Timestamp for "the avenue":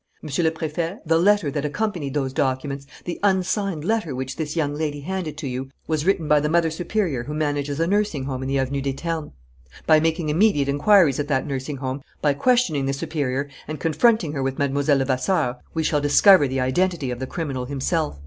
8.47-8.81